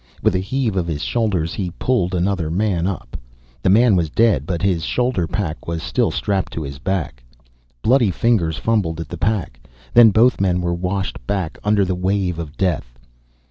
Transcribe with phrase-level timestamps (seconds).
[0.23, 3.15] With a heave of his shoulders he pulled another man up.
[3.61, 7.21] The man was dead but his shoulder pack was still strapped to his back.
[7.83, 9.59] Bloody fingers fumbled at the pack,
[9.93, 12.97] then both men were washed back under the wave of death.